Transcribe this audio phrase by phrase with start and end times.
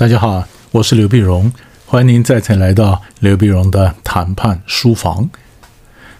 [0.00, 1.52] 大家好，我是刘碧荣，
[1.84, 5.28] 欢迎您再次来到刘碧荣的谈判书房。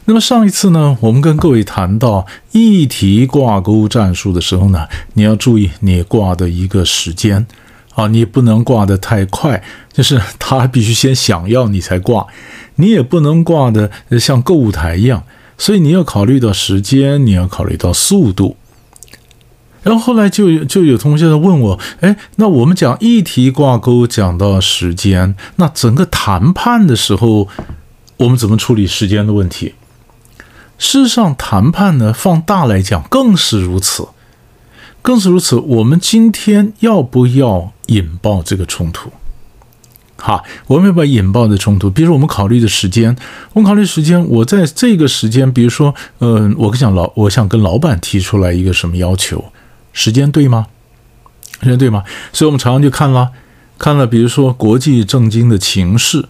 [0.05, 7.47] 那么上一次呢，我们跟各位谈到议题挂钩战术的时候呢，你要注意你挂的一个时间
[7.95, 12.27] 啊，你不能挂得太快，就是他必须先想要你才挂，
[12.75, 15.25] 你也不能挂的像购物台一样，
[15.57, 18.59] 所以你要考虑到时间，你要考虑到速度。
[19.83, 27.49] 然后后来就有就有同学在问我，哎，那我们讲议题挂钩讲到时间，那整个谈判的时候，
[28.19, 29.75] 我们怎么处理时间的问题？
[30.77, 34.09] 事实上，谈判呢，放大来讲更是如此，
[35.03, 35.57] 更是如此。
[35.57, 39.11] 我们今天要不要引爆这个冲突？
[40.17, 41.89] 好，我们要不要引爆的冲突？
[41.89, 43.17] 比如我们考虑的时间，
[43.55, 49.43] 我们考虑时间，我在这个时间，比如说，嗯，我想老，我想跟老板提出来一个什么要求？
[49.93, 50.67] 时间对吗？
[51.63, 52.05] 时间对吗？
[52.33, 53.31] 所以我们常常就看了，
[53.79, 56.27] 看了，比如说国际政经的情势，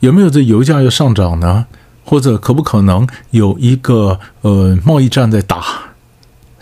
[0.00, 1.66] 有没有这油价要上涨呢？
[2.04, 5.62] 或者可不可能有一个呃贸易战在打，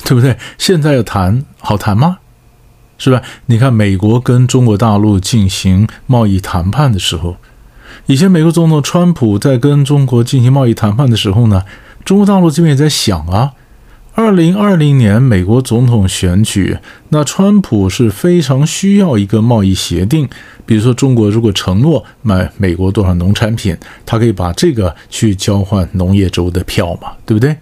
[0.04, 0.38] 对不对？
[0.56, 2.18] 现在要谈好谈吗？
[2.96, 3.20] 是吧？
[3.46, 7.36] 你看美国跟中国大陆进行贸易谈判的时候，
[8.06, 11.64] 以前美国总统川普在跟中国进行贸易谈判的时候呢，
[12.04, 13.52] 中国大陆这边也在想啊。
[14.16, 20.28] 二零二零年美国总统选举，那川普是非常需要一个贸易协定，
[20.64, 27.56] 比如说中国如果承诺买美国多少农产品，他可以把这个去交换农业州的票嘛，对不对？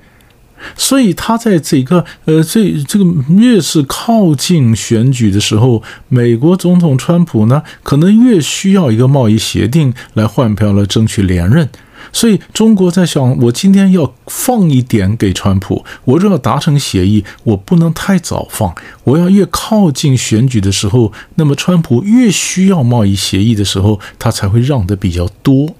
[0.76, 11.66] 所以他在这个呃这这个越是靠近选举的时候，美国总统川普呢，可能越需要一个贸易协定来换票来争取连任。
[12.10, 18.74] 所以中国在想，我今天要放一点给川普，我若要达成协议，我不能太早放，
[19.04, 25.74] 我要越靠近选举的时候，那么川普越需要贸易协议的时候，他才会让的比较多。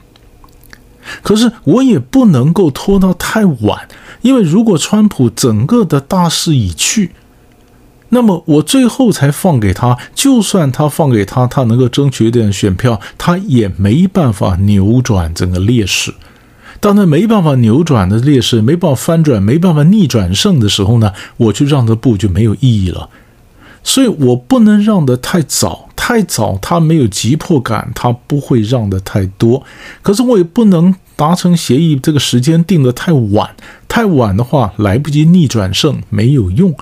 [1.22, 3.88] 可是我也不能够拖到太晚，
[4.20, 7.12] 因为如果川普整个的大势已去。
[8.14, 16.12] 那么我最后才放给他，就算他放给他，他能够争取一点选票，他也没办法扭转整个劣势。
[16.78, 23.08] 当他没办法扭转的劣势，没办法翻转，没办法逆转胜的时候呢，我去让的步就没有意义了。
[23.82, 29.64] 所以我不能让的太早，太早他没有急迫感，他不会让的太多。
[30.02, 33.50] 可是我也不能达成协议，这个时间定的太晚，
[33.88, 36.74] 太晚的话来不及逆转胜，没有用。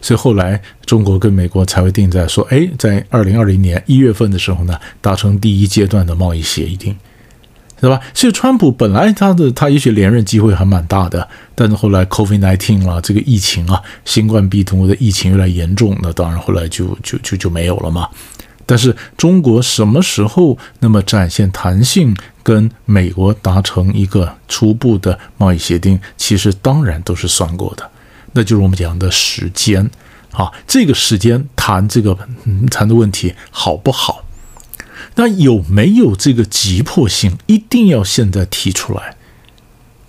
[0.00, 6.96] 所以后来中国跟美国才会定在说，哎，在二零二零年一月份的时候呢，达成第一阶段的贸易协议定，
[7.80, 8.00] 对吧？
[8.14, 18.08] 所以川普本来他的他也许连任机会还蛮大的，但是后来 COVID nineteen 了，这个疫情啊，新冠病毒的疫情越来越严重，那当然后来就就就就没有了嘛。
[18.66, 27.90] 但是中国什么时候那么展现弹性，跟美国达成一个初步的贸易协定，其实当然都是算过的。
[28.32, 29.90] 那就是我们讲的时间，
[30.32, 34.24] 啊，这个时间谈这个嗯谈的问题好不好？
[35.14, 37.36] 那有没有这个急迫性？
[37.46, 39.16] 一定要现在提出来，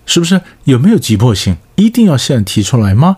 [0.06, 0.42] 是不是？
[0.66, 1.58] 有没有急迫性？
[1.76, 3.18] 一定要现在提出来吗？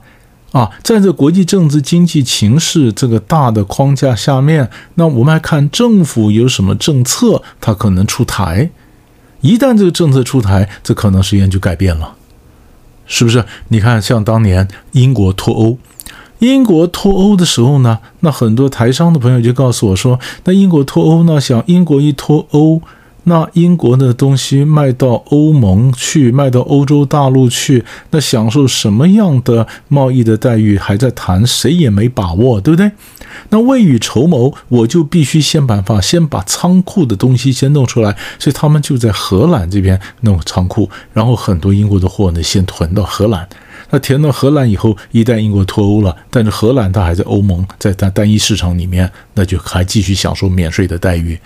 [0.54, 8.70] 啊，在这国际政治经济情势这个大的框架下面，那我们来看政府有什么政策，它可能出台。
[9.42, 12.16] 一旦这个政策出台，这可能时间就改变了。
[13.12, 13.44] 是不是？
[13.68, 15.78] 你看，像当年英国脱欧，
[16.40, 22.82] 英国脱欧的时候呢，那很多台商的朋友就告诉我说，那英国脱欧呢，想英国一脱欧。
[23.24, 32.92] 那英国的东西卖到欧盟去，卖到欧洲大陆去，那享受什么样的贸易的待遇还在谈，谁也没把握，对不对？
[33.50, 38.16] 那未雨绸缪，我就必须先办法，先把仓库的东西先弄出来。
[38.40, 43.48] 所以他们就在荷兰这边弄仓库，然后很多英国的货呢先囤到荷兰。
[43.92, 51.38] 那填到荷兰以后，一旦英国脱欧了，但是荷兰它还在欧盟，在它单一市场里面，那就还继续享受免税的待遇。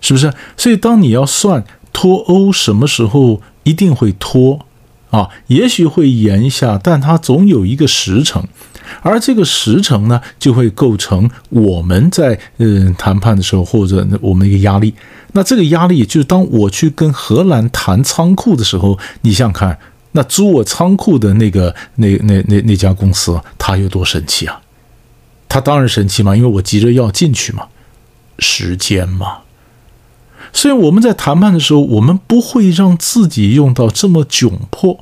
[0.00, 0.32] 是不是？
[0.56, 4.66] 所以当你要算脱欧什么时候一定会脱
[5.10, 5.28] 啊？
[5.48, 8.46] 也许会延一下，但它总有一个时程，
[9.02, 14.94] 而这个时程呢，就会构成我们在嗯谈判的时候或者我们一个压力。
[15.32, 19.78] 那这个压力就是当我去跟荷兰谈仓库的时候，你想想看，
[20.12, 24.60] 那租我仓库的那个那那那那家公司，他有多生气啊？
[25.48, 27.66] 他当然生气嘛，因为我急着要进去嘛，
[28.38, 29.38] 时间嘛。
[30.52, 34.98] 所以我们在谈判的时候，我们不会让自己用到这么窘迫。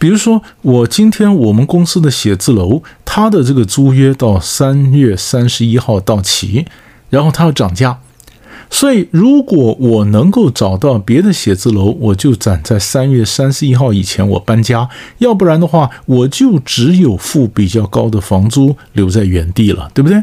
[0.00, 6.66] 比如说，我今天我们公司的写字楼，它的这个租约到三月三十一号到期，
[7.08, 8.00] 然后它要涨价，
[8.68, 14.88] 所以，如果我能够找到别的写字楼，我就攒在三月三十一号以前我搬家；
[15.18, 20.20] 要不然的话，我就只有付比较高的房租留在原地了，对不对？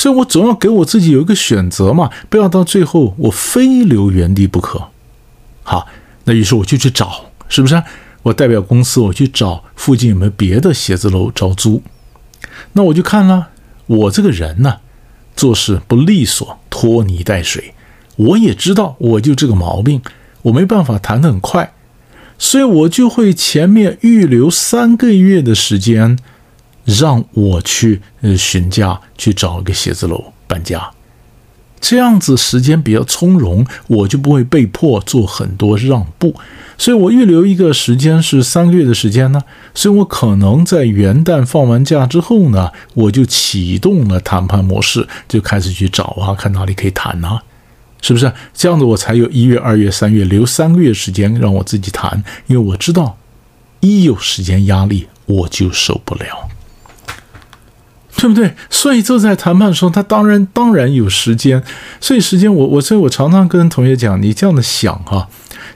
[0.00, 4.88] 所以我总要给我自己有一个选择嘛，不要到最后我非留原地不可。
[5.62, 5.86] 好，
[6.24, 7.82] 那于是我就去找，是不是？
[8.22, 11.82] 我代表公司，我去找附近有没有别的写字楼招租。
[12.72, 13.48] 那我就看了，
[13.86, 14.78] 我这个人呢。
[15.36, 17.74] 做事不利索，拖泥带水，
[18.16, 20.00] 我也知道，我就这个毛病，
[20.42, 21.74] 我没办法谈得很快，
[22.38, 26.18] 所以我就会前面预留三个月的时间，
[26.84, 30.90] 让我去呃询价，去找一个写字楼搬家。
[31.80, 36.34] 这样子时间比较从容，我就不会被迫做很多让步，
[36.76, 39.42] 所以我预留一个时间是三个月的时间呢，
[39.74, 47.42] 所以我可能在元旦放完假之后呢，我就启动了谈判模式，就开始去找啊，看哪里可以谈啊，
[48.02, 48.30] 是不是？
[48.52, 53.16] 这样子我才有一月、二月、三月留三个月时间让我自己谈，因为我知道
[53.80, 56.50] 一有时间压力我就受不了。
[58.20, 58.54] 对不对？
[58.68, 61.62] 所以就在谈判的时候，他当然当然有时间。
[62.00, 65.28] 所以时间，我我所以，我常常跟同学讲，你这样的想哈，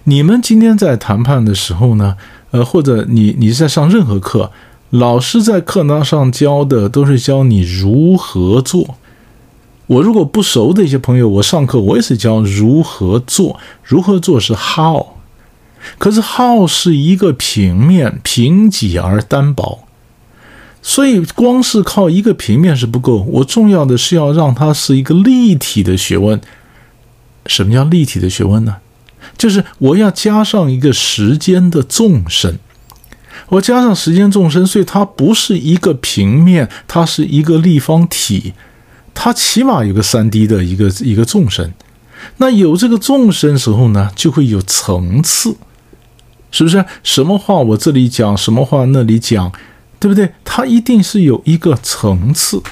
[0.04, 2.18] 你们今天在谈判的时候呢，
[2.50, 4.52] 呃，或者你你在上任何课，
[4.90, 8.96] 老师在课堂上教的都是教你如何做。
[9.86, 15.06] 我如果不熟的一些朋友，我上课我也是教如何做，如何做是 how，
[15.96, 19.80] 可是 how 是一个平面，平几而单薄。
[20.86, 23.26] 所以，光是靠一个平面是不够。
[23.30, 26.38] 我重要的是要让它是一个立体的学问。
[27.46, 28.76] 什么叫立体的学问呢？
[29.38, 32.58] 就是我要加上一个时间的纵深。
[33.48, 38.52] 我加上时间纵深，所以它不是一个平面，它是一个立方体。
[39.14, 41.72] 它起码有个三 D 的一个一个纵深。
[42.36, 45.56] 那有这个纵深时候呢，就会有层次，
[46.50, 46.84] 是不是？
[47.02, 49.50] 什么话我这里讲，什么话那里讲。
[50.04, 50.30] 对不对？
[50.44, 52.62] 它一定是有一个层次，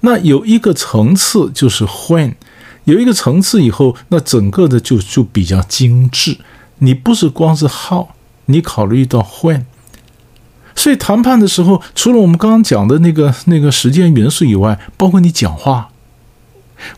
[0.00, 2.32] 那有一个层次就是 when，
[2.84, 6.38] 有一个层次以后，那整个的就就比较精致。
[6.78, 8.06] 你不是光是 how，
[8.46, 9.64] 你考虑到 when，
[10.74, 15.90] 所以谈判的时候，除了我们刚刚讲的那个那个时间元素以外，包括你讲话，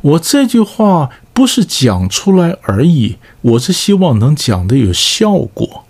[0.02, 5.84] 我这句话不是讲出来而已，我是希望能讲的有效果。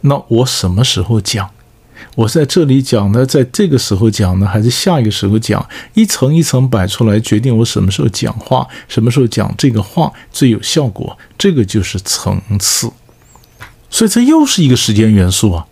[0.00, 1.50] 那我什么时候讲？
[2.14, 5.66] 我在这里讲呢，在这个时候讲呢，还是下一个时候讲？
[5.94, 11.16] 一层一层摆出来，决定我什么时候讲话，什么时候讲这个话最有效果。
[11.38, 12.90] 这个就是层次，
[13.88, 15.66] 所以这又是一个时间元素啊。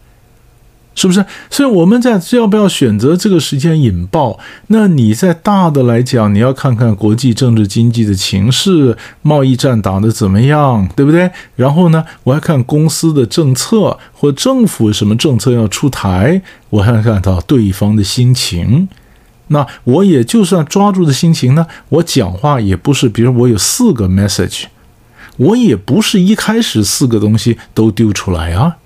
[0.98, 1.24] 是不是？
[1.48, 4.36] 所以我们在要不要选择这个时间引爆？
[4.66, 11.30] 那你在大的来讲，你要看看国际政治经济的情势，贸易战打得怎么样，对不对？
[11.54, 18.88] 然后呢，我还看公司的政策或政府什么政策要出台，我还看到对方的心情。
[19.50, 24.64] 那我也就算抓住的心情呢，我讲话也不是，比如我有四个 message，
[25.36, 28.76] 我也不是一开始四个东西都丢出来啊。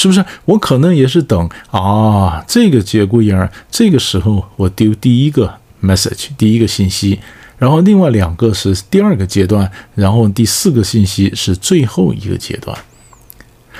[0.00, 2.42] 是不是我可能也是等啊？
[2.48, 5.52] 这个节骨眼儿，这个时候我丢第一个
[5.82, 7.20] message，第一个信息，
[7.58, 12.74] 然后另外两个是第二个阶段，然后第四个信息是最后一个阶段。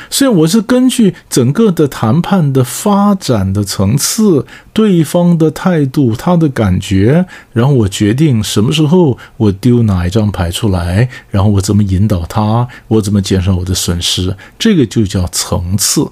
[0.09, 16.09] 所以我是根据整个的谈判的发展的层次、对方的态度、他的感觉，然后我决定什么时候我丢哪一张牌出来，然后我怎么引导他，我怎么减少我的损失，这个就叫层次。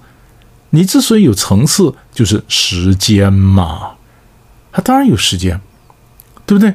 [0.71, 3.92] 你之所以有层次，就是时间嘛，
[4.71, 5.61] 他当然有时间，
[6.45, 6.75] 对不对？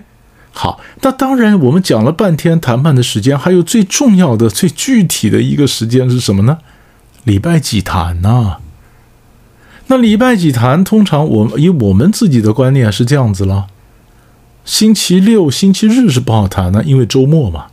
[0.51, 6.59] 好，那当然我们讲了半天谈判的时间，还有最重要的、最具体的一个时间是什么呢？
[7.23, 8.57] 礼拜几谈呢？
[9.87, 10.83] 那礼拜几谈？
[10.83, 13.67] 通常我以我们自己的观念是这样子了：
[14.65, 17.67] 星期六、星期日是不好谈的，因为周末嘛，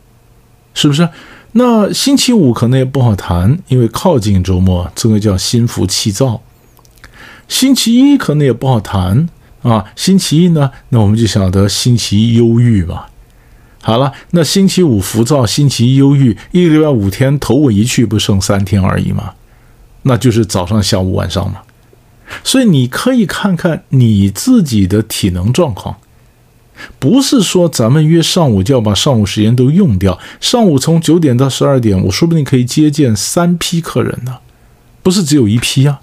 [0.75, 1.09] 是不是？
[1.53, 6.43] 那星期五可能也不好谈，因为靠近周末，这个叫心浮气躁。
[7.49, 9.29] 星期一可能也不好谈
[9.63, 13.07] 啊，星期一呢，那我们就晓得星期一忧郁嘛。
[13.83, 19.33] 好了，那星期五浮躁，星期一忧郁，一个礼拜五天，头尾一去，不剩三天而已嘛？
[20.03, 21.63] 那就是早上、下午、晚上嘛。
[22.45, 25.97] 所以你可以看看你自己的体能状况，
[26.99, 30.19] 不是说咱们约上午就要把上午时间都用掉。
[30.41, 34.39] 上午从九点到十二点，我说不定可以接见三批客人呢，
[35.03, 36.01] 不是只有一批啊，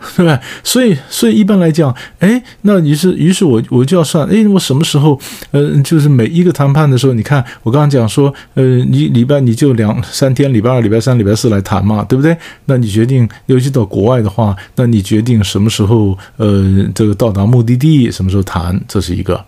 [0.16, 0.40] 对吧？
[0.64, 5.18] 所以，所以一般来讲，哎，那于是，于是我我就要算，哎，我什么时候，
[5.50, 12.36] 呃，就是每一个谈判的时候，你看，我刚刚讲说，呃，你礼拜你就两三天，礼拜二、礼拜三、礼拜四来谈嘛，对不对？
[12.64, 19.44] 那你决定，尤其到国外的话，那你决定什么时候，呃，这个到达目的地，什么时候谈，这是一个。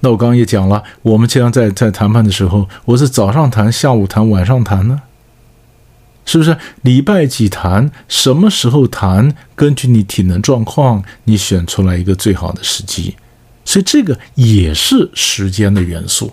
[0.00, 5.00] 那我刚刚也讲了，我们经常在在谈判的时候，我是早上谈、下午谈、晚上谈呢？
[6.24, 7.90] 是不是礼拜几谈？
[8.08, 9.34] 什么时候谈？
[9.54, 13.14] 根据你体能状况，你选出来一个最好的时机。
[13.64, 16.32] 所以这个也是时间的元素。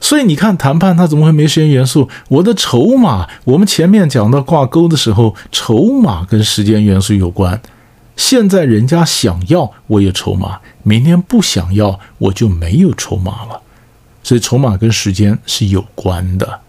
[0.00, 2.08] 所以你看，谈判它怎么会没时间元素？
[2.28, 7.60] 我的筹码，我们前面讲到挂钩的时候，筹码跟时间元素有关。
[8.16, 13.62] 现在人家想要，我有筹码；明天不想要，我就没有筹码了。
[14.24, 16.60] 所以筹码跟时间是有关的。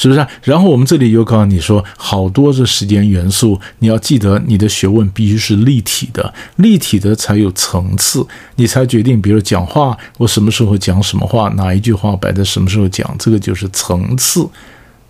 [0.00, 0.26] 是不是？
[0.44, 8.26] 然后我们这里又告诉你说，好多的时间元素，你要记得，你的学问必须是立体的，立体的才有层次，
[8.56, 14.48] 你才决定，比如讲话，我什么时候讲什么话，哪一句话摆在什么时候讲，这个就是层次，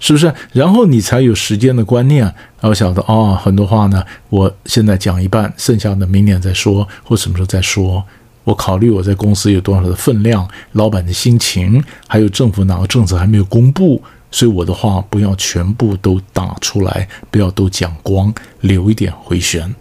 [0.01, 0.35] 是不是？
[0.53, 8.03] 然后你才有时间的观念，然后晓得哦，很多话呢，我现在讲一半，剩下的明年再说，或什么时候再说，
[8.43, 14.03] 我考虑我在公司有多少的分量，老板的心情，还有政府哪个政策还没有公布。
[14.31, 19.75] 所以我的话不要全部都打出来，不要都讲光，留一点回旋。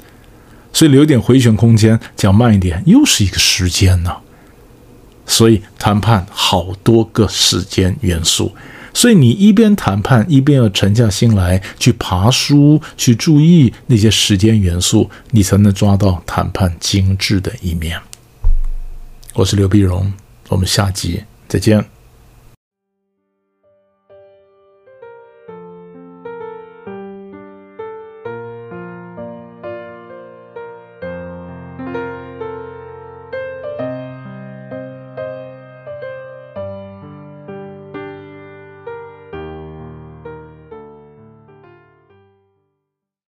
[0.71, 4.15] 所以留一点回旋空间，讲慢一点，又是一个时间呢。
[5.25, 8.55] 所以谈判好多个时间元素，
[8.93, 17.99] 所以你一边谈判一边要沉下心来去爬书，去注意那些时间元素，你才能抓到谈判精致的一面。
[19.35, 20.11] 我是刘碧荣，
[20.47, 21.98] 我们下集再见。